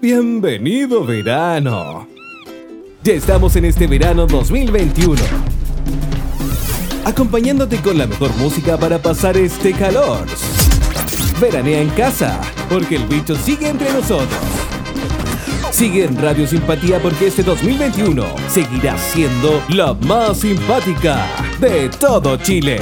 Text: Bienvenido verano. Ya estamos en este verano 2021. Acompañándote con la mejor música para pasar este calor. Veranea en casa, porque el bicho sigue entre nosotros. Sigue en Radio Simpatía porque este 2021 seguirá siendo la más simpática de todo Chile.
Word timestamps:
Bienvenido 0.00 1.04
verano. 1.04 2.08
Ya 3.02 3.12
estamos 3.12 3.54
en 3.56 3.66
este 3.66 3.86
verano 3.86 4.26
2021. 4.26 5.20
Acompañándote 7.04 7.82
con 7.82 7.98
la 7.98 8.06
mejor 8.06 8.34
música 8.36 8.78
para 8.78 8.98
pasar 8.98 9.36
este 9.36 9.72
calor. 9.72 10.26
Veranea 11.38 11.82
en 11.82 11.90
casa, 11.90 12.40
porque 12.70 12.96
el 12.96 13.04
bicho 13.08 13.34
sigue 13.34 13.68
entre 13.68 13.92
nosotros. 13.92 14.40
Sigue 15.70 16.04
en 16.04 16.16
Radio 16.16 16.46
Simpatía 16.46 16.98
porque 16.98 17.26
este 17.26 17.42
2021 17.42 18.24
seguirá 18.48 18.96
siendo 18.96 19.62
la 19.68 19.92
más 19.92 20.38
simpática 20.38 21.26
de 21.60 21.90
todo 21.90 22.38
Chile. 22.38 22.80